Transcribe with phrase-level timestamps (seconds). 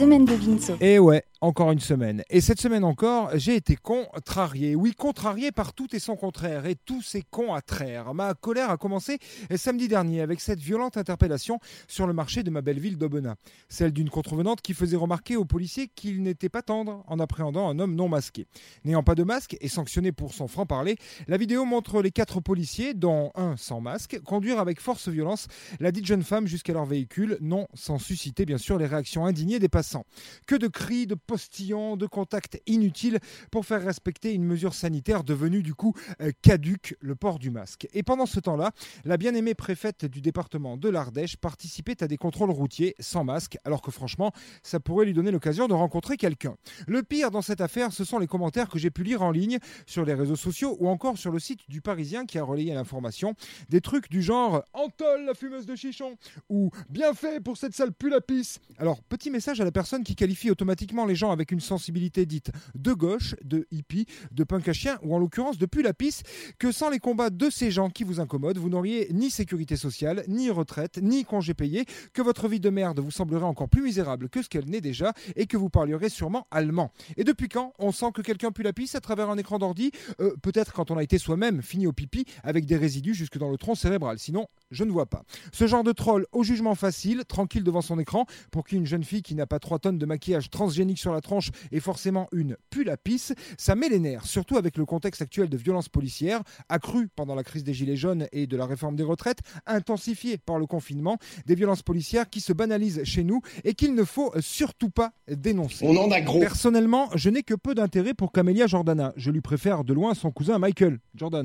[0.00, 0.76] semaine de Vinceau.
[0.80, 2.22] Et ouais, encore une semaine.
[2.28, 4.74] Et cette semaine encore, j'ai été contrarié.
[4.74, 6.66] Oui, contrarié par tout et son contraire.
[6.66, 8.12] Et tous ces cons à traire.
[8.14, 9.18] Ma colère a commencé
[9.56, 11.58] samedi dernier avec cette violente interpellation
[11.88, 13.36] sur le marché de ma belle ville d'Aubenas.
[13.68, 17.78] Celle d'une contrevenante qui faisait remarquer aux policiers qu'il n'était pas tendre en appréhendant un
[17.78, 18.46] homme non masqué.
[18.84, 20.96] N'ayant pas de masque et sanctionné pour son franc-parler,
[21.26, 25.46] la vidéo montre les quatre policiers, dont un sans masque, conduire avec force violence
[25.78, 29.58] la dite jeune femme jusqu'à leur véhicule, non sans susciter bien sûr les réactions indignées
[29.58, 30.04] des passants.
[30.46, 33.20] Que de cris, de postillons, de contacts inutiles
[33.52, 37.86] pour faire respecter une mesure sanitaire devenue du coup euh, caduque, le port du masque.
[37.92, 38.72] Et pendant ce temps-là,
[39.04, 43.80] la bien-aimée préfète du département de l'Ardèche participait à des contrôles routiers sans masque, alors
[43.80, 44.32] que franchement,
[44.64, 46.56] ça pourrait lui donner l'occasion de rencontrer quelqu'un.
[46.88, 49.60] Le pire dans cette affaire, ce sont les commentaires que j'ai pu lire en ligne
[49.86, 53.34] sur les réseaux sociaux ou encore sur le site du Parisien qui a relayé l'information.
[53.68, 56.16] Des trucs du genre Antol, la fumeuse de chichon
[56.48, 58.58] ou Bien fait pour cette sale à pisse.
[58.78, 62.92] Alors, petit message à la personne qui qualifie automatiquement les avec une sensibilité dite de
[62.92, 66.22] gauche, de hippie, de punk à chien ou en l'occurrence de pisse,
[66.58, 70.24] que sans les combats de ces gens qui vous incommodent, vous n'auriez ni sécurité sociale,
[70.28, 74.28] ni retraite, ni congé payé, que votre vie de merde vous semblerait encore plus misérable
[74.28, 76.90] que ce qu'elle n'est déjà et que vous parlierez sûrement allemand.
[77.16, 80.72] Et depuis quand on sent que quelqu'un pue à travers un écran d'ordi euh, Peut-être
[80.72, 83.74] quand on a été soi-même fini au pipi avec des résidus jusque dans le tronc
[83.74, 84.18] cérébral.
[84.18, 85.24] Sinon, je ne vois pas.
[85.52, 89.04] Ce genre de troll au jugement facile, tranquille devant son écran, pour qui une jeune
[89.04, 92.56] fille qui n'a pas 3 tonnes de maquillage transgénique sur la tronche est forcément une
[92.70, 96.42] pull à pisse, ça met les nerfs, surtout avec le contexte actuel de violence policière,
[96.68, 100.58] accrue pendant la crise des Gilets jaunes et de la réforme des retraites, intensifiée par
[100.58, 104.90] le confinement, des violences policières qui se banalisent chez nous et qu'il ne faut surtout
[104.90, 105.86] pas dénoncer.
[105.86, 106.40] On en a gros.
[106.40, 109.12] Personnellement, je n'ai que peu d'intérêt pour Camélia Jordana.
[109.16, 111.44] Je lui préfère de loin son cousin Michael Jordan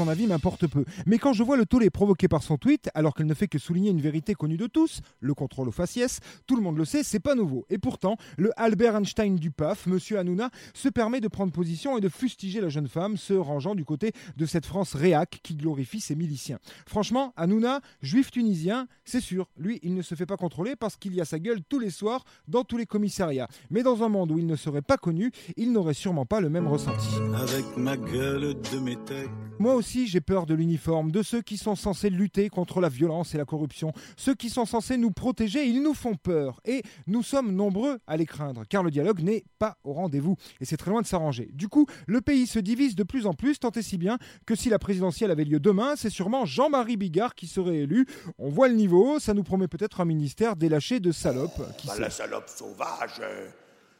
[0.00, 0.86] son avis m'importe peu.
[1.04, 3.58] Mais quand je vois le tollé provoqué par son tweet, alors qu'elle ne fait que
[3.58, 7.02] souligner une vérité connue de tous, le contrôle au faciès, tout le monde le sait,
[7.02, 7.66] c'est pas nouveau.
[7.68, 12.00] Et pourtant, le Albert Einstein du PAF, monsieur Hanouna, se permet de prendre position et
[12.00, 16.00] de fustiger la jeune femme, se rangeant du côté de cette France réac qui glorifie
[16.00, 16.58] ses miliciens.
[16.86, 21.14] Franchement, Hanouna, juif tunisien, c'est sûr, lui, il ne se fait pas contrôler parce qu'il
[21.14, 23.48] y a sa gueule tous les soirs dans tous les commissariats.
[23.68, 26.48] Mais dans un monde où il ne serait pas connu, il n'aurait sûrement pas le
[26.48, 27.08] même ressenti.
[27.36, 29.28] Avec ma gueule de métèque.
[29.58, 33.34] Moi aussi, j'ai peur de l'uniforme, de ceux qui sont censés lutter contre la violence
[33.34, 36.60] et la corruption, ceux qui sont censés nous protéger, ils nous font peur.
[36.64, 40.36] Et nous sommes nombreux à les craindre, car le dialogue n'est pas au rendez-vous.
[40.60, 41.50] Et c'est très loin de s'arranger.
[41.52, 44.54] Du coup, le pays se divise de plus en plus, tant et si bien que
[44.54, 48.06] si la présidentielle avait lieu demain, c'est sûrement Jean-Marie Bigard qui serait élu.
[48.38, 51.62] On voit le niveau, ça nous promet peut-être un ministère délaché de salopes.
[51.78, 53.48] Qui Bah, la salope sauvage, euh,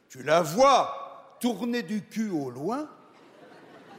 [0.09, 2.89] tu la vois tourner du cul au loin,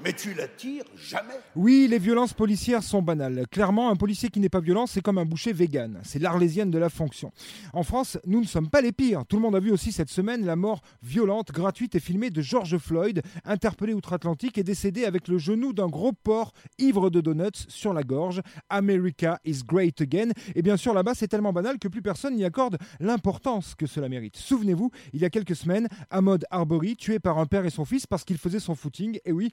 [0.04, 1.34] mais tu la tires jamais.
[1.56, 3.46] Oui, les violences policières sont banales.
[3.52, 6.00] Clairement, un policier qui n'est pas violent, c'est comme un boucher vegan.
[6.04, 7.32] C'est l'arlésienne de la fonction.
[7.74, 9.26] En France, nous ne sommes pas les pires.
[9.26, 12.42] Tout le monde a vu aussi cette semaine la mort violente, gratuite et filmée de
[12.42, 17.66] George Floyd, interpellé outre-Atlantique et décédé avec le genou d'un gros porc ivre de donuts
[17.68, 18.42] sur la gorge.
[18.70, 20.30] America is great again.
[20.56, 24.10] Et bien sûr, là-bas, c'est tellement banal que plus personne n'y accorde l'importance que cela
[24.10, 24.38] mérite.
[24.38, 28.08] Souvenez-vous, il y a quelques semaines, Ahmad Arbery, tué par un père et son fils
[28.08, 29.20] parce qu'il faisait son footing.
[29.26, 29.52] Et oui,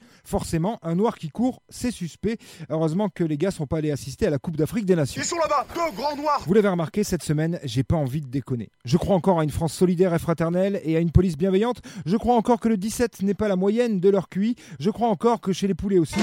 [0.83, 2.39] un noir qui court, c'est suspect.
[2.71, 5.21] Heureusement que les gars sont pas allés assister à la Coupe d'Afrique des Nations.
[5.21, 6.43] Ils sont là-bas, deux grands noirs.
[6.47, 8.71] Vous l'avez remarqué, cette semaine, j'ai pas envie de déconner.
[8.85, 11.81] Je crois encore à une France solidaire et fraternelle et à une police bienveillante.
[12.07, 14.57] Je crois encore que le 17 n'est pas la moyenne de leur QI.
[14.81, 16.21] Je crois encore que chez les poulets aussi.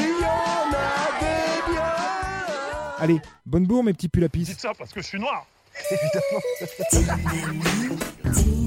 [2.97, 4.43] Allez, bonne bourre mes petits pulapis.
[4.43, 5.45] Dites ça parce que je suis noir.
[5.91, 8.55] Dis-moi